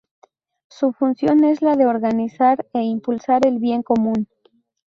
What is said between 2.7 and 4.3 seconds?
e impulsar el bien común.